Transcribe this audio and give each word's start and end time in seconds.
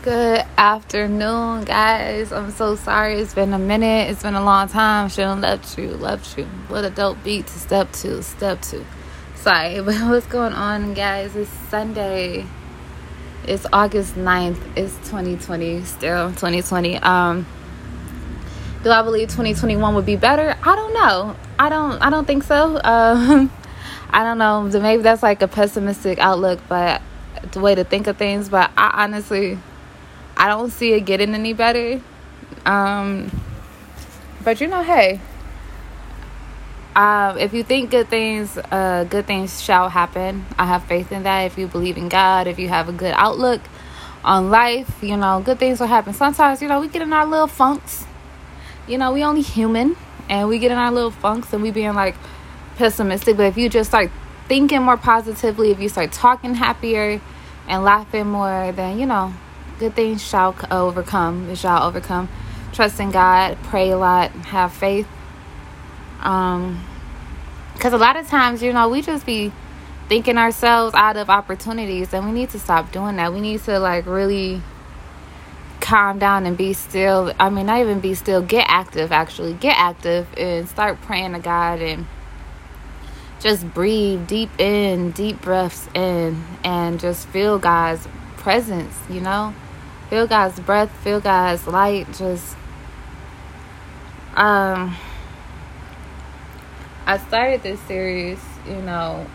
Good 0.00 0.44
afternoon, 0.56 1.64
guys. 1.64 2.30
I'm 2.30 2.52
so 2.52 2.76
sorry. 2.76 3.14
It's 3.14 3.34
been 3.34 3.52
a 3.52 3.58
minute. 3.58 4.08
It's 4.08 4.22
been 4.22 4.36
a 4.36 4.44
long 4.44 4.68
time. 4.68 5.08
Shouldn't 5.08 5.40
left 5.40 5.76
you, 5.76 5.88
left 5.90 6.38
you. 6.38 6.44
What 6.68 6.84
a 6.84 6.90
dope 6.90 7.24
beat 7.24 7.48
to 7.48 7.58
step 7.58 7.90
to, 7.94 8.22
step 8.22 8.62
to. 8.62 8.84
Sorry, 9.34 9.80
but 9.84 9.96
what's 10.08 10.26
going 10.26 10.52
on, 10.52 10.94
guys? 10.94 11.34
It's 11.34 11.50
Sunday. 11.68 12.46
It's 13.44 13.66
August 13.72 14.14
9th. 14.14 14.60
It's 14.76 14.94
2020. 14.98 15.82
Still 15.82 16.28
2020. 16.28 16.98
Um, 16.98 17.44
do 18.84 18.90
I 18.90 19.02
believe 19.02 19.26
2021 19.30 19.96
would 19.96 20.06
be 20.06 20.14
better? 20.14 20.56
I 20.62 20.76
don't 20.76 20.94
know. 20.94 21.36
I 21.58 21.68
don't. 21.68 22.00
I 22.00 22.08
don't 22.08 22.24
think 22.24 22.44
so. 22.44 22.80
Um, 22.84 23.50
I 24.10 24.22
don't 24.22 24.38
know. 24.38 24.62
Maybe 24.62 25.02
that's 25.02 25.24
like 25.24 25.42
a 25.42 25.48
pessimistic 25.48 26.20
outlook, 26.20 26.60
but 26.68 27.02
the 27.50 27.58
way 27.58 27.74
to 27.74 27.82
think 27.82 28.06
of 28.06 28.16
things. 28.16 28.48
But 28.48 28.70
I 28.76 29.02
honestly 29.02 29.58
I 30.38 30.46
don't 30.46 30.70
see 30.70 30.92
it 30.92 31.00
getting 31.00 31.34
any 31.34 31.52
better. 31.52 32.00
Um, 32.64 33.30
but 34.44 34.60
you 34.60 34.68
know, 34.68 34.82
hey, 34.82 35.20
um, 36.94 37.38
if 37.38 37.52
you 37.52 37.64
think 37.64 37.90
good 37.90 38.08
things, 38.08 38.56
uh, 38.56 39.04
good 39.10 39.26
things 39.26 39.60
shall 39.60 39.88
happen. 39.88 40.46
I 40.56 40.66
have 40.66 40.84
faith 40.84 41.10
in 41.10 41.24
that. 41.24 41.40
If 41.42 41.58
you 41.58 41.66
believe 41.66 41.96
in 41.96 42.08
God, 42.08 42.46
if 42.46 42.58
you 42.58 42.68
have 42.68 42.88
a 42.88 42.92
good 42.92 43.14
outlook 43.16 43.60
on 44.24 44.50
life, 44.50 45.02
you 45.02 45.16
know, 45.16 45.42
good 45.44 45.58
things 45.58 45.80
will 45.80 45.88
happen. 45.88 46.14
Sometimes, 46.14 46.62
you 46.62 46.68
know, 46.68 46.80
we 46.80 46.86
get 46.86 47.02
in 47.02 47.12
our 47.12 47.26
little 47.26 47.48
funks. 47.48 48.04
You 48.86 48.96
know, 48.96 49.12
we 49.12 49.24
only 49.24 49.42
human, 49.42 49.96
and 50.28 50.48
we 50.48 50.58
get 50.60 50.70
in 50.70 50.78
our 50.78 50.92
little 50.92 51.10
funks, 51.10 51.52
and 51.52 51.62
we 51.62 51.72
being 51.72 51.94
like 51.94 52.14
pessimistic. 52.76 53.36
But 53.36 53.46
if 53.46 53.56
you 53.56 53.68
just 53.68 53.90
start 53.90 54.10
thinking 54.46 54.82
more 54.82 54.96
positively, 54.96 55.72
if 55.72 55.80
you 55.80 55.88
start 55.88 56.12
talking 56.12 56.54
happier 56.54 57.20
and 57.66 57.84
laughing 57.84 58.28
more, 58.28 58.72
then 58.72 58.98
you 58.98 59.06
know 59.06 59.34
good 59.78 59.94
things 59.94 60.22
shall 60.22 60.54
overcome. 60.70 61.48
It 61.50 61.58
shall 61.58 61.82
overcome. 61.84 62.28
Trust 62.72 63.00
in 63.00 63.10
God, 63.10 63.56
pray 63.64 63.90
a 63.90 63.96
lot, 63.96 64.30
have 64.30 64.72
faith. 64.72 65.08
Um, 66.20 66.84
because 67.74 67.92
a 67.92 67.98
lot 67.98 68.16
of 68.16 68.26
times, 68.28 68.62
you 68.62 68.72
know, 68.72 68.88
we 68.88 69.02
just 69.02 69.24
be 69.24 69.52
thinking 70.08 70.36
ourselves 70.36 70.94
out 70.94 71.16
of 71.16 71.30
opportunities, 71.30 72.12
and 72.12 72.26
we 72.26 72.32
need 72.32 72.50
to 72.50 72.58
stop 72.58 72.92
doing 72.92 73.16
that. 73.16 73.32
We 73.32 73.40
need 73.40 73.62
to 73.64 73.78
like 73.78 74.06
really 74.06 74.62
calm 75.80 76.18
down 76.18 76.44
and 76.44 76.56
be 76.56 76.72
still. 76.72 77.32
I 77.38 77.50
mean, 77.50 77.66
not 77.66 77.80
even 77.80 78.00
be 78.00 78.14
still. 78.14 78.42
Get 78.42 78.66
active. 78.68 79.12
Actually, 79.12 79.54
get 79.54 79.76
active 79.78 80.26
and 80.36 80.68
start 80.68 81.00
praying 81.02 81.34
to 81.34 81.38
God 81.38 81.80
and 81.80 82.06
just 83.38 83.72
breathe 83.72 84.26
deep 84.26 84.50
in, 84.58 85.12
deep 85.12 85.40
breaths 85.40 85.88
in, 85.94 86.44
and 86.64 86.98
just 86.98 87.28
feel 87.28 87.60
God's 87.60 88.08
presence. 88.38 88.96
You 89.08 89.20
know 89.20 89.54
feel 90.10 90.26
God's 90.26 90.60
breath, 90.60 90.90
feel 91.02 91.20
God's 91.20 91.66
light. 91.66 92.06
Just 92.14 92.56
um, 94.34 94.94
I 97.06 97.18
started 97.18 97.62
this 97.62 97.80
series, 97.80 98.40
you 98.66 98.80
know, 98.82 99.26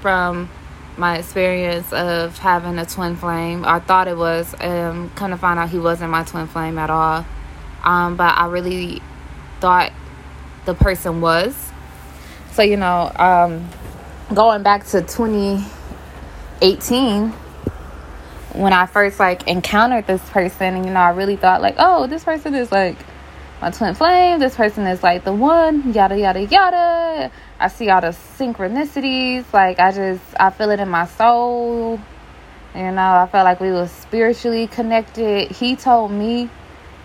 from 0.00 0.48
my 0.96 1.18
experience 1.18 1.92
of 1.92 2.38
having 2.38 2.78
a 2.78 2.86
twin 2.86 3.16
flame. 3.16 3.64
I 3.64 3.80
thought 3.80 4.08
it 4.08 4.16
was, 4.16 4.54
um, 4.60 5.10
kind 5.10 5.32
of 5.32 5.40
find 5.40 5.58
out 5.58 5.70
he 5.70 5.78
wasn't 5.78 6.10
my 6.10 6.24
twin 6.24 6.46
flame 6.46 6.78
at 6.78 6.90
all. 6.90 7.24
Um, 7.84 8.16
but 8.16 8.36
I 8.36 8.46
really 8.46 9.00
thought 9.60 9.92
the 10.66 10.74
person 10.74 11.20
was. 11.20 11.70
So, 12.52 12.62
you 12.62 12.76
know, 12.76 13.12
um, 13.16 13.68
going 14.34 14.62
back 14.62 14.84
to 14.86 15.02
2018 15.02 17.32
when 18.54 18.72
I 18.72 18.86
first 18.86 19.18
like 19.18 19.46
encountered 19.48 20.06
this 20.06 20.22
person, 20.30 20.84
you 20.84 20.90
know, 20.90 21.00
I 21.00 21.10
really 21.10 21.36
thought 21.36 21.62
like, 21.62 21.76
oh, 21.78 22.06
this 22.06 22.24
person 22.24 22.54
is 22.54 22.72
like 22.72 22.96
my 23.60 23.70
twin 23.70 23.94
flame. 23.94 24.38
This 24.40 24.56
person 24.56 24.86
is 24.86 25.02
like 25.02 25.24
the 25.24 25.32
one. 25.32 25.92
Yada 25.92 26.18
yada 26.18 26.42
yada. 26.44 27.30
I 27.58 27.68
see 27.68 27.88
all 27.90 28.00
the 28.00 28.08
synchronicities. 28.08 29.44
Like 29.52 29.78
I 29.78 29.92
just 29.92 30.22
I 30.38 30.50
feel 30.50 30.70
it 30.70 30.80
in 30.80 30.88
my 30.88 31.06
soul. 31.06 32.00
You 32.74 32.90
know, 32.92 33.00
I 33.00 33.28
felt 33.30 33.44
like 33.44 33.60
we 33.60 33.70
were 33.70 33.88
spiritually 33.88 34.66
connected. 34.66 35.50
He 35.50 35.76
told 35.76 36.10
me 36.10 36.48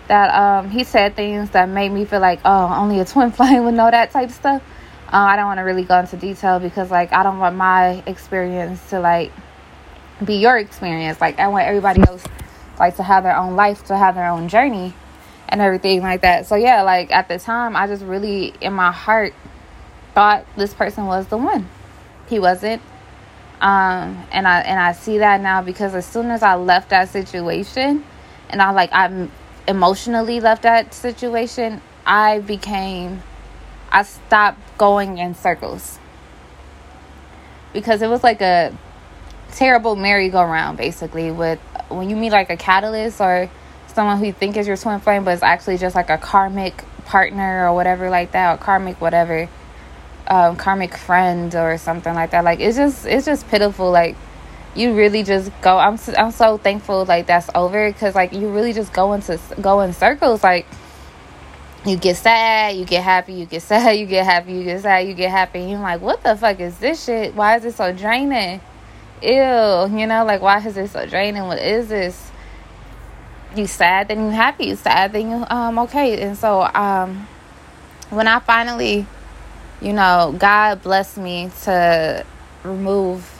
that 0.08 0.34
um 0.34 0.70
he 0.70 0.84
said 0.84 1.16
things 1.16 1.50
that 1.50 1.68
made 1.68 1.90
me 1.90 2.04
feel 2.04 2.20
like 2.20 2.40
oh 2.44 2.74
only 2.74 3.00
a 3.00 3.04
twin 3.04 3.30
flame 3.32 3.64
would 3.64 3.74
know 3.74 3.90
that 3.90 4.10
type 4.10 4.30
of 4.30 4.34
stuff. 4.34 4.62
Uh, 5.12 5.18
I 5.18 5.36
don't 5.36 5.46
want 5.46 5.58
to 5.58 5.62
really 5.62 5.84
go 5.84 5.98
into 6.00 6.16
detail 6.16 6.58
because 6.58 6.90
like 6.90 7.12
I 7.12 7.22
don't 7.22 7.38
want 7.38 7.54
my 7.54 8.02
experience 8.06 8.90
to 8.90 8.98
like 8.98 9.30
be 10.24 10.36
your 10.36 10.56
experience. 10.56 11.20
Like 11.20 11.38
I 11.38 11.48
want 11.48 11.66
everybody 11.66 12.02
else 12.02 12.24
like 12.78 12.96
to 12.96 13.02
have 13.02 13.24
their 13.24 13.36
own 13.36 13.56
life, 13.56 13.84
to 13.86 13.96
have 13.96 14.14
their 14.14 14.28
own 14.28 14.48
journey 14.48 14.94
and 15.48 15.60
everything 15.60 16.02
like 16.02 16.22
that. 16.22 16.46
So 16.46 16.56
yeah, 16.56 16.82
like 16.82 17.10
at 17.10 17.28
the 17.28 17.38
time 17.38 17.76
I 17.76 17.86
just 17.86 18.04
really 18.04 18.54
in 18.60 18.72
my 18.72 18.92
heart 18.92 19.34
thought 20.14 20.46
this 20.56 20.74
person 20.74 21.06
was 21.06 21.26
the 21.26 21.36
one. 21.36 21.68
He 22.28 22.38
wasn't. 22.38 22.82
Um 23.60 24.26
and 24.32 24.46
I 24.46 24.60
and 24.60 24.80
I 24.80 24.92
see 24.92 25.18
that 25.18 25.40
now 25.40 25.62
because 25.62 25.94
as 25.94 26.06
soon 26.06 26.30
as 26.30 26.42
I 26.42 26.54
left 26.54 26.90
that 26.90 27.08
situation 27.08 28.04
and 28.50 28.62
I 28.62 28.70
like 28.70 28.90
I 28.92 29.28
emotionally 29.68 30.40
left 30.40 30.62
that 30.62 30.94
situation, 30.94 31.80
I 32.04 32.40
became 32.40 33.22
I 33.90 34.02
stopped 34.02 34.60
going 34.78 35.18
in 35.18 35.34
circles. 35.34 35.98
Because 37.72 38.00
it 38.00 38.08
was 38.08 38.22
like 38.24 38.40
a 38.40 38.76
terrible 39.56 39.96
merry-go-round 39.96 40.76
basically 40.78 41.30
with 41.30 41.58
when 41.88 42.08
you 42.08 42.16
meet 42.16 42.30
like 42.30 42.50
a 42.50 42.56
catalyst 42.56 43.20
or 43.20 43.50
someone 43.88 44.18
who 44.18 44.26
you 44.26 44.32
think 44.32 44.56
is 44.56 44.66
your 44.66 44.76
twin 44.76 45.00
flame 45.00 45.24
but 45.24 45.32
it's 45.32 45.42
actually 45.42 45.78
just 45.78 45.96
like 45.96 46.10
a 46.10 46.18
karmic 46.18 46.84
partner 47.06 47.66
or 47.66 47.74
whatever 47.74 48.10
like 48.10 48.32
that 48.32 48.54
or 48.54 48.62
karmic 48.62 49.00
whatever 49.00 49.48
um, 50.28 50.56
karmic 50.56 50.96
friend 50.96 51.54
or 51.54 51.78
something 51.78 52.14
like 52.14 52.30
that. 52.30 52.44
Like 52.44 52.60
it's 52.60 52.76
just 52.76 53.06
it's 53.06 53.26
just 53.26 53.48
pitiful. 53.48 53.90
Like 53.90 54.16
you 54.74 54.94
really 54.94 55.22
just 55.22 55.50
go 55.62 55.78
i'm 55.78 55.98
i'm 56.18 56.30
so 56.30 56.58
thankful 56.58 57.06
like 57.06 57.26
that's 57.26 57.48
over 57.54 57.90
because 57.90 58.14
like 58.14 58.34
you 58.34 58.50
really 58.50 58.74
just 58.74 58.92
go 58.92 59.12
into 59.12 59.38
go 59.60 59.80
in 59.80 59.92
circles. 59.92 60.42
Like 60.42 60.66
you 61.86 61.96
get 61.96 62.16
sad 62.16 62.76
you 62.76 62.84
get 62.84 63.02
happy 63.02 63.34
you 63.34 63.46
get 63.46 63.62
sad 63.70 63.92
you 63.92 64.06
get 64.06 64.24
happy 64.24 64.52
you 64.52 64.64
get 64.64 64.82
sad 64.82 65.06
you 65.06 65.14
get 65.14 65.30
happy 65.30 65.60
and 65.60 65.70
you're 65.70 65.80
like 65.80 66.00
what 66.00 66.22
the 66.22 66.36
fuck 66.36 66.60
is 66.60 66.76
this 66.78 67.04
shit? 67.04 67.34
Why 67.34 67.56
is 67.56 67.64
it 67.64 67.74
so 67.74 67.92
draining 67.92 68.60
ew, 69.22 69.98
you 69.98 70.06
know, 70.06 70.24
like 70.24 70.40
why 70.40 70.58
is 70.64 70.74
this 70.74 70.92
so 70.92 71.06
draining? 71.06 71.44
What 71.44 71.58
is 71.58 71.88
this? 71.88 72.30
You 73.54 73.66
sad, 73.66 74.08
then 74.08 74.26
you 74.26 74.30
happy. 74.30 74.66
You 74.66 74.76
sad, 74.76 75.12
then 75.12 75.30
you 75.30 75.46
um 75.48 75.78
okay. 75.80 76.20
And 76.20 76.36
so 76.36 76.62
um 76.62 77.26
when 78.10 78.28
I 78.28 78.38
finally, 78.40 79.06
you 79.80 79.92
know, 79.92 80.34
God 80.38 80.82
blessed 80.82 81.18
me 81.18 81.50
to 81.62 82.24
remove 82.64 83.32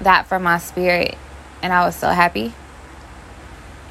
that 0.00 0.26
from 0.26 0.42
my 0.42 0.58
spirit 0.58 1.16
and 1.62 1.72
I 1.72 1.84
was 1.86 1.96
so 1.96 2.08
happy. 2.10 2.52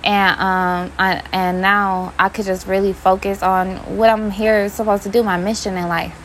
And 0.03 0.39
um 0.39 0.91
I 0.99 1.23
and 1.31 1.61
now 1.61 2.13
I 2.19 2.29
could 2.29 2.45
just 2.45 2.67
really 2.67 2.93
focus 2.93 3.41
on 3.41 3.77
what 3.97 4.09
I'm 4.09 4.29
here 4.31 4.69
supposed 4.69 5.03
to 5.03 5.09
do, 5.09 5.23
my 5.23 5.37
mission 5.37 5.77
in 5.77 5.87
life. 5.87 6.19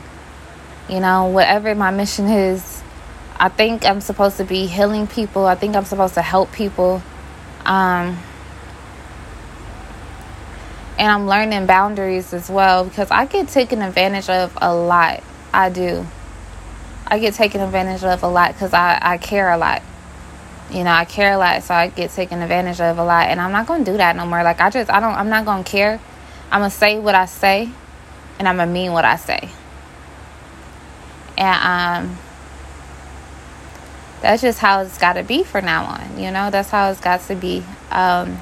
You 0.89 1.01
know, 1.01 1.27
whatever 1.27 1.75
my 1.75 1.91
mission 1.91 2.27
is 2.27 2.78
I 3.41 3.49
think 3.49 3.85
I'm 3.85 4.01
supposed 4.01 4.39
to 4.39 4.45
be 4.45 4.67
healing 4.67 5.07
people. 5.07 5.47
I 5.47 5.55
think 5.55 5.77
I'm 5.77 5.85
supposed 5.85 6.15
to 6.15 6.23
help 6.23 6.53
people. 6.53 7.03
Um, 7.65 8.19
and 10.99 11.13
I'm 11.13 11.29
learning 11.29 11.67
boundaries 11.67 12.35
as 12.35 12.51
well 12.51 12.85
because 12.85 13.11
I 13.11 13.27
get 13.27 13.49
taken 13.49 13.83
advantage 13.83 14.29
of 14.29 14.57
a 14.61 14.75
lot. 14.75 15.23
I 15.53 15.71
do. 15.71 16.05
I 17.07 17.21
get 17.21 17.35
taken 17.35 17.61
advantage 17.61 18.03
of 18.03 18.23
a 18.25 18.29
lot 18.29 18.53
because 18.53 18.75
I, 18.75 18.99
I 19.01 19.19
care 19.19 19.51
a 19.53 19.57
lot. 19.57 19.83
You 20.71 20.85
know, 20.85 20.91
I 20.91 21.05
care 21.05 21.33
a 21.33 21.39
lot, 21.39 21.63
so 21.63 21.73
I 21.73 21.89
get 21.89 22.11
taken 22.11 22.43
advantage 22.43 22.81
of 22.81 22.99
a 22.99 23.05
lot. 23.05 23.29
And 23.29 23.41
I'm 23.41 23.53
not 23.53 23.67
going 23.67 23.85
to 23.85 23.91
do 23.93 23.97
that 23.97 24.17
no 24.17 24.27
more. 24.27 24.43
Like, 24.43 24.61
I 24.61 24.69
just, 24.69 24.91
I 24.91 25.01
don't, 25.01 25.15
I'm 25.15 25.31
not 25.31 25.47
going 25.47 25.65
to 25.65 25.71
care. 25.71 26.01
I'm 26.51 26.61
going 26.61 26.71
to 26.71 26.77
say 26.77 26.99
what 26.99 27.15
I 27.15 27.25
say, 27.25 27.71
and 28.39 28.49
I'm 28.49 28.57
going 28.57 28.69
to 28.69 28.73
mean 28.73 28.93
what 28.93 29.05
I 29.05 29.17
say. 29.17 29.49
And, 31.39 32.09
um, 32.09 32.19
that's 34.21 34.43
just 34.43 34.59
how 34.59 34.83
it's 34.83 34.99
got 34.99 35.15
to 35.15 35.23
be 35.23 35.45
for 35.45 35.61
now 35.61 35.85
on. 35.85 36.19
You 36.19 36.31
know, 36.31 36.51
that's 36.51 36.71
how 36.71 36.91
it's 36.91 37.01
got 37.01 37.21
to 37.23 37.35
be. 37.35 37.63
Um, 37.91 38.39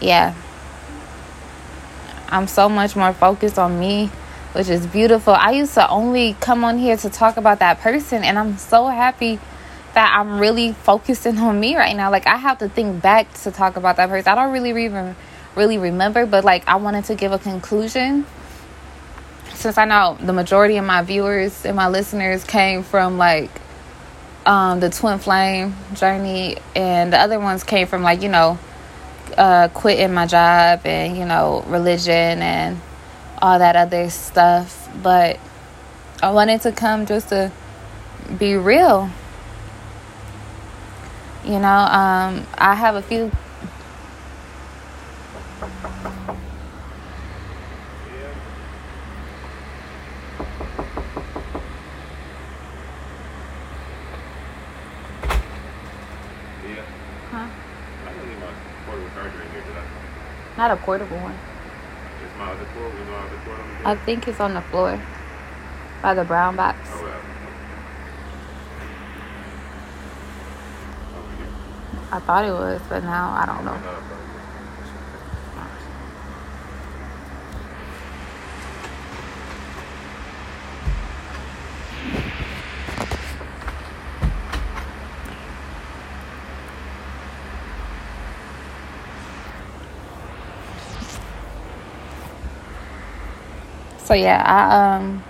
yeah. 0.00 0.34
I'm 2.28 2.46
so 2.48 2.68
much 2.68 2.96
more 2.96 3.12
focused 3.12 3.58
on 3.58 3.78
me, 3.78 4.10
which 4.52 4.68
is 4.68 4.86
beautiful. 4.86 5.32
I 5.32 5.52
used 5.52 5.74
to 5.74 5.88
only 5.88 6.36
come 6.40 6.64
on 6.64 6.78
here 6.78 6.96
to 6.96 7.10
talk 7.10 7.36
about 7.36 7.60
that 7.60 7.80
person, 7.80 8.24
and 8.24 8.38
I'm 8.38 8.58
so 8.58 8.88
happy 8.88 9.38
that 9.94 10.14
I'm 10.18 10.38
really 10.38 10.72
focusing 10.72 11.38
on 11.38 11.58
me 11.58 11.76
right 11.76 11.96
now. 11.96 12.10
Like, 12.10 12.26
I 12.26 12.36
have 12.36 12.58
to 12.58 12.68
think 12.68 13.00
back 13.00 13.32
to 13.42 13.50
talk 13.50 13.76
about 13.76 13.96
that 13.96 14.08
person. 14.08 14.30
I 14.30 14.34
don't 14.34 14.52
really 14.52 14.84
even 14.84 15.14
really 15.54 15.78
remember, 15.78 16.26
but 16.26 16.44
like, 16.44 16.66
I 16.66 16.76
wanted 16.76 17.04
to 17.06 17.14
give 17.14 17.32
a 17.32 17.38
conclusion 17.38 18.26
since 19.54 19.78
I 19.78 19.86
know 19.86 20.18
the 20.20 20.32
majority 20.32 20.76
of 20.76 20.84
my 20.84 21.02
viewers 21.02 21.64
and 21.64 21.76
my 21.76 21.88
listeners 21.88 22.44
came 22.44 22.82
from 22.82 23.16
like 23.18 23.50
um, 24.46 24.80
the 24.80 24.88
twin 24.88 25.18
flame 25.18 25.74
journey, 25.94 26.56
and 26.74 27.12
the 27.12 27.18
other 27.18 27.38
ones 27.38 27.64
came 27.64 27.86
from 27.86 28.02
like 28.02 28.22
you 28.22 28.28
know, 28.28 28.58
uh, 29.36 29.68
quitting 29.74 30.14
my 30.14 30.26
job 30.26 30.80
and 30.84 31.16
you 31.16 31.26
know 31.26 31.64
religion 31.66 32.40
and 32.40 32.80
all 33.42 33.58
that 33.58 33.76
other 33.76 34.08
stuff. 34.08 34.88
But 35.02 35.38
I 36.22 36.30
wanted 36.30 36.62
to 36.62 36.72
come 36.72 37.06
just 37.06 37.28
to 37.30 37.52
be 38.38 38.54
real. 38.56 39.10
You 41.44 41.58
know, 41.58 41.68
um, 41.68 42.46
I 42.56 42.74
have 42.74 42.94
a 42.94 43.02
few 43.02 43.30
A 60.68 60.76
portable 60.76 61.16
one. 61.18 61.38
I 63.84 63.94
think 63.94 64.26
it's 64.26 64.40
on 64.40 64.54
the 64.54 64.62
floor 64.62 65.00
by 66.02 66.14
the 66.14 66.24
brown 66.24 66.56
box. 66.56 66.78
Oh. 66.92 67.12
I 72.10 72.18
thought 72.18 72.44
it 72.44 72.52
was, 72.52 72.80
but 72.88 73.04
now 73.04 73.30
I 73.30 73.46
don't 73.46 73.64
know. 73.64 74.25
So 94.06 94.14
yeah 94.14 94.40
i 94.40 94.96
um 94.96 95.24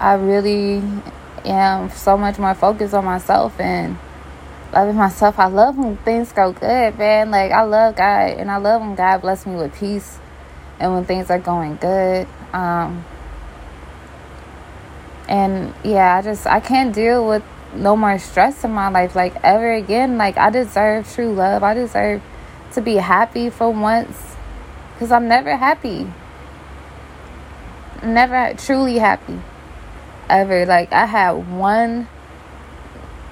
i 0.00 0.14
really 0.14 0.82
am 1.44 1.90
so 1.90 2.16
much 2.16 2.38
more 2.38 2.54
focused 2.54 2.94
on 2.94 3.04
myself 3.04 3.60
and 3.60 3.98
loving 4.72 4.96
myself. 4.96 5.38
I 5.38 5.46
love 5.46 5.78
when 5.78 5.96
things 5.98 6.32
go 6.32 6.52
good 6.52 6.98
man. 6.98 7.30
Like 7.30 7.52
i 7.52 7.62
love 7.62 7.96
god 7.96 8.32
and 8.32 8.50
i 8.50 8.56
love 8.56 8.80
when 8.80 8.94
god 8.94 9.20
bless 9.20 9.46
me 9.46 9.54
with 9.54 9.74
peace 9.74 10.18
and 10.78 10.92
when 10.92 11.04
things 11.04 11.30
are 11.30 11.38
going 11.38 11.76
good. 11.76 12.26
Um 12.52 13.04
and 15.28 15.74
yeah 15.84 16.16
i 16.16 16.22
just 16.22 16.46
i 16.46 16.60
can't 16.60 16.94
deal 16.94 17.26
with 17.26 17.42
no 17.74 17.96
more 17.96 18.18
stress 18.18 18.64
in 18.64 18.70
my 18.70 18.88
life. 18.88 19.14
Like 19.14 19.34
ever 19.42 19.72
again 19.72 20.18
like 20.18 20.36
i 20.36 20.50
deserve 20.50 21.12
true 21.12 21.32
love. 21.32 21.62
I 21.62 21.74
deserve 21.74 22.22
to 22.72 22.80
be 22.80 22.96
happy 22.96 23.50
for 23.50 23.70
once 23.70 24.36
because 24.92 25.12
i'm 25.12 25.28
never 25.28 25.56
happy 25.56 26.06
never 28.06 28.54
truly 28.56 28.98
happy 28.98 29.40
ever. 30.28 30.66
Like 30.66 30.92
I 30.92 31.06
had 31.06 31.32
one, 31.56 32.08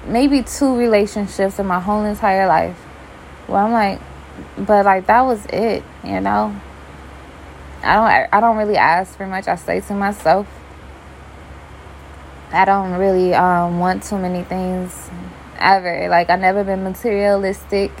maybe 0.05 0.43
two 0.43 0.75
relationships 0.77 1.59
in 1.59 1.65
my 1.65 1.79
whole 1.79 2.03
entire 2.03 2.47
life. 2.47 2.79
Well, 3.47 3.65
I'm 3.65 3.71
like, 3.71 3.99
but 4.57 4.85
like 4.85 5.07
that 5.07 5.21
was 5.21 5.45
it, 5.47 5.83
you 6.03 6.19
know. 6.21 6.59
I 7.83 7.93
don't. 7.95 8.33
I 8.33 8.39
don't 8.39 8.57
really 8.57 8.77
ask 8.77 9.15
for 9.15 9.27
much. 9.27 9.47
I 9.47 9.55
say 9.55 9.79
to 9.81 9.93
myself. 9.93 10.47
I 12.51 12.65
don't 12.65 12.93
really 12.93 13.33
um, 13.33 13.79
want 13.79 14.03
too 14.03 14.17
many 14.17 14.43
things 14.43 15.09
ever. 15.59 16.07
Like 16.09 16.29
I 16.29 16.35
never 16.35 16.63
been 16.63 16.83
materialistic. 16.83 17.91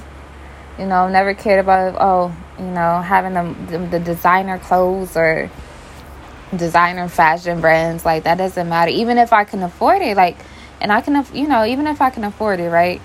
You 0.79 0.87
know, 0.87 1.07
never 1.07 1.33
cared 1.33 1.59
about 1.59 1.95
oh, 1.99 2.35
you 2.57 2.65
know, 2.65 3.01
having 3.01 3.33
the, 3.33 3.77
the 3.77 3.99
designer 3.99 4.57
clothes 4.57 5.15
or 5.15 5.51
designer 6.53 7.07
fashion 7.09 7.61
brands 7.61 8.05
like 8.05 8.23
that 8.23 8.37
doesn't 8.37 8.69
matter. 8.69 8.91
Even 8.91 9.17
if 9.17 9.33
i 9.33 9.43
can 9.43 9.63
afford 9.63 10.01
it 10.01 10.15
like 10.15 10.37
and 10.81 10.91
i 10.91 11.01
can 11.01 11.25
you 11.33 11.47
know 11.47 11.65
even 11.65 11.87
if 11.87 12.01
i 12.01 12.09
can 12.09 12.23
afford 12.23 12.59
it 12.59 12.69
right? 12.69 13.01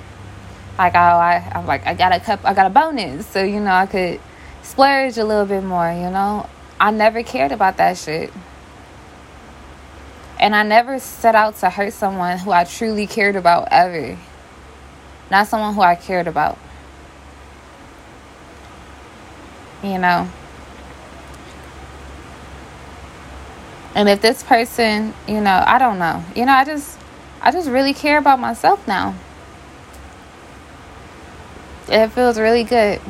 Like 0.78 0.94
oh 0.94 0.98
i 0.98 1.50
i'm 1.54 1.66
like 1.66 1.86
i 1.86 1.94
got 1.94 2.12
a 2.12 2.20
cup 2.20 2.40
i 2.44 2.54
got 2.54 2.66
a 2.66 2.70
bonus 2.70 3.26
so 3.26 3.42
you 3.42 3.60
know 3.60 3.72
i 3.72 3.86
could 3.86 4.20
splurge 4.62 5.18
a 5.18 5.24
little 5.24 5.46
bit 5.46 5.62
more 5.62 5.90
you 5.90 6.10
know? 6.10 6.48
I 6.78 6.90
never 6.90 7.22
cared 7.22 7.52
about 7.52 7.76
that 7.76 7.98
shit. 7.98 8.32
And 10.38 10.56
i 10.56 10.62
never 10.62 10.98
set 10.98 11.34
out 11.34 11.56
to 11.56 11.70
hurt 11.70 11.92
someone 11.92 12.38
who 12.38 12.52
i 12.52 12.64
truly 12.64 13.06
cared 13.06 13.36
about 13.36 13.68
ever. 13.70 14.18
Not 15.30 15.46
someone 15.46 15.74
who 15.74 15.82
i 15.82 15.94
cared 15.94 16.26
about. 16.26 16.58
You 19.82 19.98
know 19.98 20.30
And 23.94 24.08
if 24.08 24.20
this 24.20 24.42
person, 24.42 25.14
you 25.26 25.40
know, 25.40 25.62
I 25.66 25.78
don't 25.78 25.98
know. 25.98 26.24
You 26.36 26.46
know, 26.46 26.52
I 26.52 26.64
just 26.64 26.98
I 27.40 27.50
just 27.50 27.68
really 27.68 27.94
care 27.94 28.18
about 28.18 28.38
myself 28.38 28.86
now. 28.86 29.14
It 31.88 32.08
feels 32.08 32.38
really 32.38 32.64
good. 32.64 33.00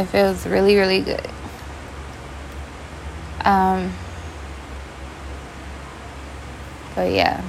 It 0.00 0.06
feels 0.06 0.46
really, 0.46 0.76
really 0.76 1.02
good. 1.02 1.28
Um, 3.44 3.92
but 6.94 7.12
yeah. 7.12 7.44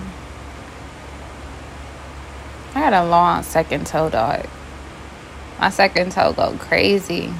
I 2.76 2.80
had 2.80 2.92
a 2.92 3.06
long 3.06 3.44
second 3.44 3.88
toe 3.88 4.10
dog. 4.10 4.46
My 5.62 5.70
second 5.70 6.12
toe 6.12 6.34
go 6.34 6.58
crazy. 6.60 7.34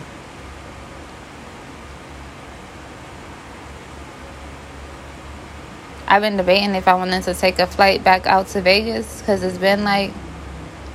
I've 6.08 6.22
been 6.22 6.38
debating 6.38 6.76
if 6.76 6.88
I 6.88 6.94
wanted 6.94 7.24
to 7.24 7.34
take 7.34 7.60
a 7.60 7.68
flight 7.68 8.02
back 8.02 8.26
out 8.28 8.48
to 8.48 8.62
Vegas 8.62 9.20
because 9.20 9.44
it's 9.44 9.58
been 9.58 9.84
like 9.84 10.14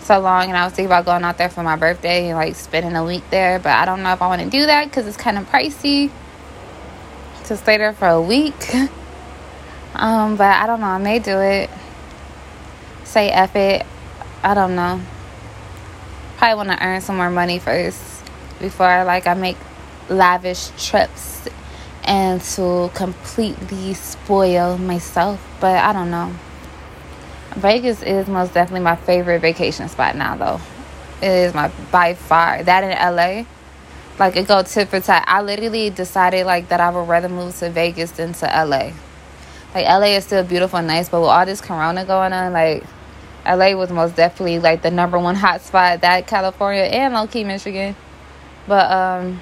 so 0.06 0.20
long 0.20 0.44
and 0.44 0.56
I 0.56 0.64
was 0.64 0.72
thinking 0.72 0.86
about 0.86 1.04
going 1.04 1.24
out 1.24 1.36
there 1.36 1.48
for 1.48 1.64
my 1.64 1.74
birthday 1.74 2.28
and 2.28 2.38
like 2.38 2.54
spending 2.54 2.94
a 2.94 3.04
week 3.04 3.24
there, 3.30 3.58
but 3.58 3.72
I 3.72 3.84
don't 3.84 4.04
know 4.04 4.12
if 4.12 4.22
I 4.22 4.28
want 4.28 4.40
to 4.40 4.48
do 4.48 4.66
that 4.66 4.84
because 4.84 5.06
it's 5.06 5.16
kind 5.16 5.36
of 5.36 5.50
pricey 5.50 6.10
to 7.46 7.56
stay 7.56 7.76
there 7.76 7.92
for 7.92 8.06
a 8.06 8.20
week. 8.20 8.74
um, 9.94 10.36
but 10.36 10.46
I 10.46 10.66
don't 10.66 10.80
know. 10.80 10.86
I 10.86 10.98
may 10.98 11.18
do 11.18 11.40
it. 11.40 11.68
Say 13.02 13.30
F 13.30 13.56
it. 13.56 13.84
I 14.44 14.54
don't 14.54 14.76
know. 14.76 15.00
Probably 16.36 16.54
want 16.54 16.68
to 16.78 16.86
earn 16.86 17.00
some 17.00 17.16
more 17.16 17.30
money 17.30 17.58
first 17.58 18.24
before 18.60 19.04
like 19.04 19.26
I 19.26 19.34
make 19.34 19.56
lavish 20.08 20.70
trips 20.78 21.48
and 22.04 22.40
to 22.40 22.90
completely 22.94 23.94
spoil 23.94 24.78
myself. 24.78 25.44
But 25.60 25.78
I 25.78 25.92
don't 25.92 26.12
know. 26.12 26.32
Vegas 27.56 28.02
is 28.02 28.28
most 28.28 28.52
definitely 28.52 28.80
my 28.84 28.96
favorite 28.96 29.40
vacation 29.40 29.88
spot 29.88 30.14
now, 30.14 30.36
though. 30.36 30.60
It 31.22 31.30
is 31.30 31.54
my 31.54 31.68
by 31.90 32.14
far 32.14 32.62
that 32.62 32.84
in 32.84 33.16
LA. 33.16 33.46
Like 34.18 34.36
it 34.36 34.46
go 34.46 34.62
tip 34.62 34.90
for 34.90 35.00
tat. 35.00 35.24
I 35.26 35.40
literally 35.40 35.88
decided 35.88 36.44
like 36.44 36.68
that 36.68 36.80
I 36.80 36.90
would 36.90 37.08
rather 37.08 37.28
move 37.28 37.56
to 37.58 37.70
Vegas 37.70 38.12
than 38.12 38.34
to 38.34 38.46
LA. 38.46 38.92
Like 39.74 39.86
LA 39.86 40.16
is 40.16 40.24
still 40.24 40.44
beautiful 40.44 40.78
and 40.78 40.88
nice, 40.88 41.08
but 41.08 41.20
with 41.20 41.30
all 41.30 41.46
this 41.46 41.62
Corona 41.62 42.04
going 42.04 42.34
on, 42.34 42.52
like 42.52 42.84
LA 43.46 43.74
was 43.74 43.90
most 43.90 44.16
definitely 44.16 44.58
like 44.58 44.82
the 44.82 44.90
number 44.90 45.18
one 45.18 45.34
hot 45.46 45.62
spot. 45.62 46.02
That 46.02 46.26
California 46.26 46.82
and 46.82 47.14
low 47.14 47.26
key 47.26 47.44
Michigan, 47.44 47.96
but 48.66 48.90
um, 48.90 49.40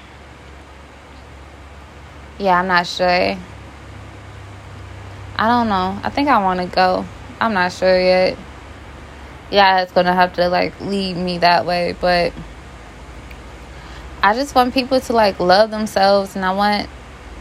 yeah, 2.37 2.59
I'm 2.59 2.67
not 2.67 2.87
sure. 2.87 3.37
I 5.37 5.47
don't 5.47 5.67
know. 5.67 5.99
I 6.01 6.09
think 6.09 6.29
I 6.29 6.41
want 6.41 6.61
to 6.61 6.67
go. 6.73 7.05
I'm 7.45 7.53
not 7.53 7.71
sure 7.71 7.99
yet. 7.99 8.39
Yeah, 9.51 9.83
it's 9.83 9.91
gonna 9.91 10.15
have 10.15 10.33
to 10.33 10.49
like 10.49 10.81
lead 10.81 11.15
me 11.15 11.37
that 11.37 11.67
way, 11.67 11.95
but 12.01 12.33
I 14.23 14.33
just 14.33 14.55
want 14.55 14.73
people 14.73 14.99
to 14.99 15.13
like 15.13 15.39
love 15.39 15.69
themselves 15.69 16.35
and 16.35 16.43
I 16.43 16.53
want 16.53 16.89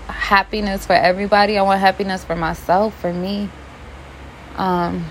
happiness 0.08 0.84
for 0.84 0.92
everybody. 0.92 1.56
I 1.56 1.62
want 1.62 1.80
happiness 1.80 2.23
for 2.23 2.37
myself, 2.37 2.94
for 3.00 3.14
me. 3.14 3.49
Um 4.56 5.06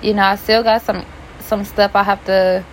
you 0.00 0.14
know, 0.14 0.22
I 0.22 0.36
still 0.36 0.62
got 0.62 0.82
some 0.82 1.04
some 1.40 1.64
stuff 1.64 1.96
I 1.96 2.04
have 2.04 2.24
to 2.26 2.64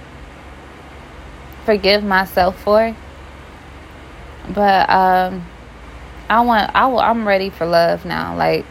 forgive 1.66 2.04
myself 2.04 2.62
for. 2.62 2.96
But 4.54 4.88
um 4.88 5.48
I 6.30 6.42
want 6.42 6.76
I 6.76 6.88
I'm 6.88 7.28
ready 7.28 7.50
for 7.50 7.66
love 7.66 8.06
now. 8.06 8.38
Like 8.38 8.64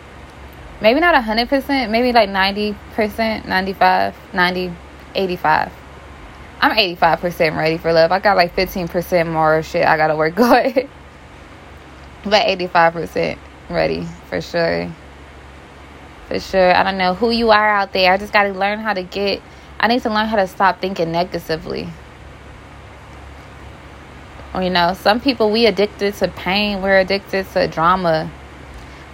maybe 0.80 1.00
not 1.00 1.14
100%, 1.14 1.90
maybe 1.90 2.12
like 2.12 2.28
90%, 2.28 3.46
95, 3.46 4.14
90, 4.34 4.72
85. 5.14 5.72
I'm 6.60 6.96
85% 6.96 7.56
ready 7.56 7.76
for 7.78 7.92
love. 7.92 8.12
I 8.12 8.18
got 8.18 8.36
like 8.36 8.54
15% 8.56 9.30
more 9.30 9.62
shit 9.62 9.86
I 9.86 9.96
got 9.96 10.08
to 10.08 10.16
work 10.16 10.38
on. 10.40 10.72
but 12.24 12.46
85% 12.46 13.38
ready 13.68 14.06
for 14.28 14.40
sure. 14.40 14.90
For 16.28 16.40
sure. 16.40 16.74
I 16.74 16.82
don't 16.82 16.98
know 16.98 17.14
who 17.14 17.30
you 17.30 17.50
are 17.50 17.68
out 17.68 17.92
there. 17.92 18.12
I 18.12 18.16
just 18.16 18.32
got 18.32 18.44
to 18.44 18.52
learn 18.52 18.78
how 18.78 18.94
to 18.94 19.02
get 19.02 19.42
I 19.78 19.88
need 19.88 20.02
to 20.02 20.10
learn 20.10 20.26
how 20.26 20.36
to 20.36 20.46
stop 20.46 20.80
thinking 20.80 21.12
negatively. 21.12 21.88
You 24.54 24.70
know, 24.70 24.94
some 24.94 25.20
people 25.20 25.50
we 25.50 25.66
addicted 25.66 26.14
to 26.14 26.28
pain, 26.28 26.80
we're 26.80 26.98
addicted 26.98 27.46
to 27.52 27.68
drama. 27.68 28.30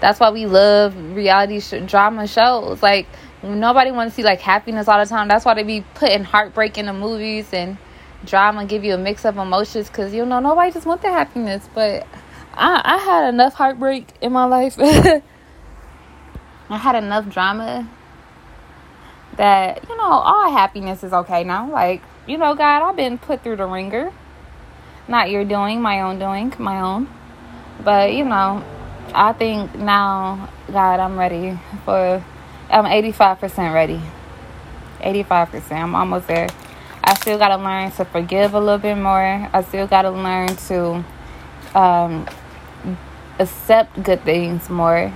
That's 0.02 0.18
why 0.18 0.30
we 0.30 0.46
love 0.46 0.96
reality 1.14 1.60
sh- 1.60 1.74
drama 1.86 2.26
shows. 2.26 2.82
Like 2.82 3.06
nobody 3.40 3.92
wants 3.92 4.16
to 4.16 4.22
see 4.22 4.24
like 4.24 4.40
happiness 4.40 4.88
all 4.88 4.98
the 4.98 5.08
time. 5.08 5.28
That's 5.28 5.44
why 5.44 5.54
they 5.54 5.62
be 5.62 5.84
putting 5.94 6.24
heartbreak 6.24 6.76
in 6.76 6.86
the 6.86 6.92
movies 6.92 7.46
and 7.52 7.78
drama 8.24 8.66
give 8.66 8.82
you 8.82 8.94
a 8.94 8.98
mix 8.98 9.24
of 9.24 9.36
emotions 9.36 9.86
because 9.86 10.12
you 10.12 10.26
know 10.26 10.40
nobody 10.40 10.72
just 10.72 10.86
want 10.86 11.02
the 11.02 11.08
happiness. 11.08 11.68
But 11.72 12.04
I 12.52 12.82
I 12.84 12.98
had 12.98 13.32
enough 13.32 13.54
heartbreak 13.54 14.08
in 14.20 14.32
my 14.32 14.44
life. 14.44 14.74
I 14.80 15.22
had 16.68 16.96
enough 16.96 17.28
drama 17.28 17.88
that 19.36 19.88
you 19.88 19.96
know 19.96 20.02
all 20.02 20.50
happiness 20.50 21.04
is 21.04 21.12
okay 21.12 21.44
now. 21.44 21.70
Like 21.70 22.02
you 22.26 22.38
know, 22.38 22.56
God, 22.56 22.82
I've 22.82 22.96
been 22.96 23.18
put 23.18 23.44
through 23.44 23.56
the 23.56 23.66
ringer. 23.66 24.12
Not 25.06 25.30
your 25.30 25.44
doing, 25.44 25.80
my 25.80 26.00
own 26.00 26.18
doing, 26.18 26.52
my 26.58 26.80
own. 26.80 27.08
But 27.84 28.14
you 28.14 28.24
know, 28.24 28.64
I 29.14 29.32
think 29.32 29.74
now, 29.74 30.48
God, 30.70 31.00
I'm 31.00 31.18
ready 31.18 31.58
for. 31.84 32.24
I'm 32.70 32.84
85% 32.84 33.74
ready. 33.74 34.00
85%. 35.00 35.72
I'm 35.72 35.94
almost 35.94 36.26
there. 36.26 36.48
I 37.04 37.14
still 37.14 37.36
got 37.36 37.48
to 37.48 37.62
learn 37.62 37.90
to 37.92 38.04
forgive 38.04 38.54
a 38.54 38.60
little 38.60 38.78
bit 38.78 38.94
more. 38.94 39.48
I 39.52 39.62
still 39.68 39.86
got 39.86 40.02
to 40.02 40.10
learn 40.10 40.56
to 40.68 41.04
um, 41.74 42.26
accept 43.38 44.02
good 44.02 44.22
things 44.24 44.70
more. 44.70 45.12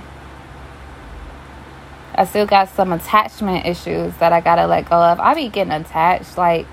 I 2.15 2.25
still 2.25 2.47
got 2.47 2.69
some 2.69 2.91
attachment 2.91 3.67
issues 3.67 4.15
that 4.17 4.33
I 4.33 4.41
gotta 4.41 4.65
let 4.65 4.89
go 4.89 4.95
of. 4.95 5.19
I 5.19 5.35
be 5.35 5.49
getting 5.49 5.71
attached, 5.71 6.35
like 6.35 6.65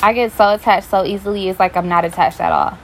I 0.00 0.12
get 0.12 0.30
so 0.32 0.50
attached 0.54 0.88
so 0.88 1.04
easily. 1.04 1.48
It's 1.48 1.58
like 1.58 1.76
I'm 1.76 1.88
not 1.88 2.04
attached 2.04 2.40
at 2.40 2.52
all. 2.52 2.78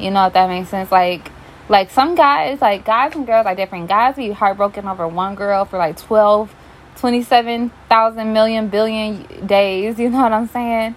You 0.00 0.10
know 0.10 0.26
if 0.26 0.32
that 0.32 0.48
makes 0.48 0.70
sense? 0.70 0.90
Like, 0.90 1.30
like 1.68 1.90
some 1.90 2.14
guys, 2.14 2.60
like 2.60 2.84
guys 2.84 3.14
and 3.14 3.26
girls 3.26 3.46
are 3.46 3.54
different. 3.54 3.88
Guys 3.88 4.16
be 4.16 4.30
heartbroken 4.30 4.86
over 4.86 5.06
one 5.08 5.34
girl 5.34 5.64
for 5.64 5.78
like 5.78 5.96
12, 5.96 6.54
27,000 6.96 8.32
million 8.32 8.68
billion 8.68 9.46
days. 9.46 9.98
You 9.98 10.10
know 10.10 10.22
what 10.22 10.32
I'm 10.32 10.48
saying? 10.48 10.94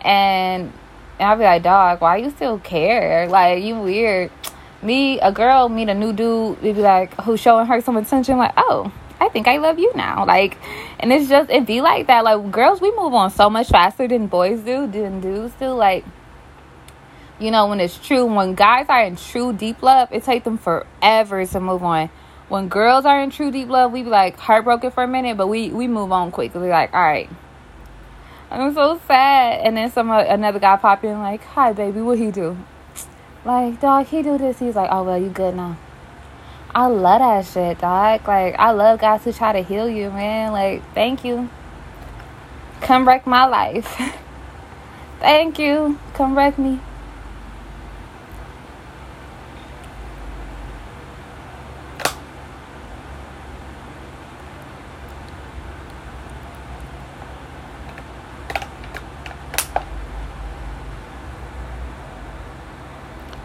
And, 0.00 0.72
and 1.18 1.28
I'll 1.28 1.36
be 1.36 1.44
like, 1.44 1.62
dog, 1.62 2.00
why 2.00 2.18
you 2.18 2.30
still 2.30 2.58
care? 2.58 3.28
Like, 3.28 3.62
you 3.62 3.78
weird 3.80 4.30
me, 4.82 5.20
a 5.20 5.32
girl 5.32 5.68
meet 5.68 5.88
a 5.88 5.94
new 5.94 6.12
dude, 6.12 6.60
be 6.60 6.72
like, 6.74 7.14
who's 7.22 7.40
showing 7.40 7.66
her 7.66 7.80
some 7.80 7.96
attention, 7.96 8.38
like, 8.38 8.52
oh, 8.56 8.92
I 9.20 9.28
think 9.28 9.48
I 9.48 9.58
love 9.58 9.78
you 9.78 9.92
now. 9.94 10.24
Like, 10.24 10.56
and 11.00 11.12
it's 11.12 11.28
just, 11.28 11.50
it 11.50 11.66
be 11.66 11.80
like 11.80 12.06
that. 12.06 12.24
Like, 12.24 12.50
girls, 12.50 12.80
we 12.80 12.90
move 12.92 13.14
on 13.14 13.30
so 13.30 13.50
much 13.50 13.68
faster 13.68 14.06
than 14.06 14.28
boys 14.28 14.60
do, 14.60 14.86
than 14.86 15.20
dudes 15.20 15.54
do. 15.54 15.70
Like, 15.70 16.04
you 17.40 17.50
know, 17.50 17.66
when 17.68 17.80
it's 17.80 17.96
true, 17.98 18.24
when 18.24 18.54
guys 18.54 18.86
are 18.88 19.02
in 19.04 19.16
true 19.16 19.52
deep 19.52 19.82
love, 19.82 20.08
it 20.12 20.24
takes 20.24 20.44
them 20.44 20.58
forever 20.58 21.46
to 21.46 21.60
move 21.60 21.84
on. 21.84 22.10
When 22.48 22.68
girls 22.68 23.04
are 23.04 23.20
in 23.20 23.30
true 23.30 23.50
deep 23.50 23.68
love, 23.68 23.92
we 23.92 24.02
be 24.02 24.08
like 24.08 24.38
heartbroken 24.38 24.90
for 24.90 25.04
a 25.04 25.08
minute, 25.08 25.36
but 25.36 25.46
we, 25.46 25.70
we 25.70 25.86
move 25.86 26.10
on 26.12 26.32
quickly. 26.32 26.62
We 26.62 26.68
like, 26.70 26.92
all 26.94 27.02
right. 27.02 27.28
I'm 28.50 28.72
so 28.74 29.00
sad. 29.06 29.60
And 29.60 29.76
then 29.76 29.90
some 29.92 30.10
uh, 30.10 30.20
another 30.20 30.58
guy 30.58 30.76
pop 30.76 31.04
in 31.04 31.18
like, 31.18 31.44
hi, 31.44 31.72
baby, 31.72 32.00
what 32.00 32.18
he 32.18 32.30
do? 32.30 32.56
Like, 33.44 33.80
dog, 33.80 34.06
he 34.06 34.22
do 34.22 34.38
this. 34.38 34.58
He's 34.58 34.74
like, 34.74 34.88
oh, 34.90 35.04
well, 35.04 35.18
you 35.18 35.28
good 35.28 35.54
now. 35.54 35.76
I 36.74 36.86
love 36.86 37.20
that 37.20 37.46
shit, 37.46 37.78
dog. 37.78 38.26
Like, 38.26 38.56
I 38.58 38.70
love 38.72 39.00
guys 39.00 39.24
who 39.24 39.32
try 39.32 39.52
to 39.52 39.62
heal 39.62 39.88
you, 39.88 40.10
man. 40.10 40.52
Like, 40.52 40.82
thank 40.94 41.24
you. 41.24 41.48
Come 42.80 43.06
wreck 43.06 43.26
my 43.26 43.46
life. 43.46 43.86
thank 45.20 45.58
you. 45.58 45.98
Come 46.14 46.36
wreck 46.36 46.58
me. 46.58 46.80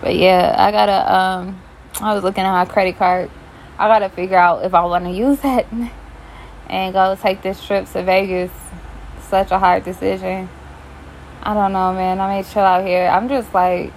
But 0.04 0.18
yeah, 0.18 0.54
I 0.58 0.72
gotta. 0.72 1.16
Um, 1.16 1.62
I 2.02 2.14
was 2.14 2.26
looking 2.26 2.44
at 2.44 2.52
my 2.52 2.66
credit 2.66 2.98
card. 2.98 3.32
I 3.80 3.88
gotta 3.88 4.10
figure 4.10 4.38
out 4.38 4.66
if 4.66 4.74
I 4.74 4.84
want 4.84 5.06
to 5.06 5.12
use 5.12 5.40
it 5.46 5.66
and 6.68 6.94
go 6.94 7.16
take 7.16 7.42
this 7.42 7.66
trip 7.66 7.90
to 7.94 8.04
Vegas. 8.04 8.52
Such 9.30 9.52
a 9.52 9.58
hard 9.58 9.86
decision. 9.86 10.50
I 11.42 11.54
don't 11.54 11.72
know, 11.72 11.94
man. 11.94 12.20
I 12.20 12.36
may 12.36 12.44
chill 12.44 12.64
out 12.64 12.86
here. 12.86 13.08
I'm 13.08 13.30
just 13.30 13.54
like 13.54 13.94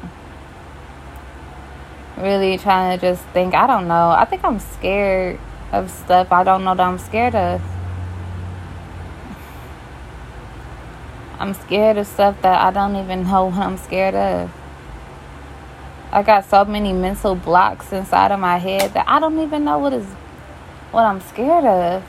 really 2.16 2.56
trying 2.56 2.96
to 2.96 3.04
just 3.04 3.24
think. 3.30 3.54
I 3.54 3.66
don't 3.66 3.88
know. 3.88 4.10
I 4.10 4.26
think 4.26 4.44
I'm 4.44 4.60
scared 4.60 5.40
of 5.72 5.90
stuff 5.90 6.30
I 6.30 6.44
don't 6.44 6.62
know 6.62 6.76
that 6.76 6.86
I'm 6.86 6.98
scared 6.98 7.34
of. 7.34 7.60
I'm 11.40 11.52
scared 11.52 11.98
of 11.98 12.06
stuff 12.06 12.40
that 12.42 12.60
I 12.60 12.70
don't 12.70 12.94
even 12.94 13.24
know 13.24 13.46
what 13.50 13.58
I'm 13.58 13.76
scared 13.76 14.14
of. 14.14 14.52
I 16.16 16.22
got 16.22 16.46
so 16.46 16.64
many 16.64 16.94
mental 16.94 17.34
blocks 17.34 17.92
inside 17.92 18.32
of 18.32 18.40
my 18.40 18.56
head 18.56 18.94
that 18.94 19.04
I 19.06 19.20
don't 19.20 19.38
even 19.38 19.64
know 19.66 19.78
what 19.78 19.92
is 19.92 20.06
what 20.90 21.02
I'm 21.02 21.20
scared 21.20 21.66
of. 21.66 22.02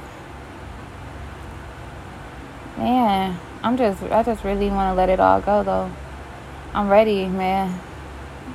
Man, 2.77 3.37
I'm 3.61 3.75
just 3.75 4.01
I 4.03 4.23
just 4.23 4.45
really 4.45 4.69
want 4.69 4.91
to 4.91 4.93
let 4.93 5.09
it 5.09 5.19
all 5.19 5.41
go 5.41 5.61
though. 5.61 5.91
I'm 6.73 6.87
ready, 6.87 7.25
man. 7.27 7.77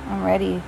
I'm 0.07 0.23
ready. 0.23 0.59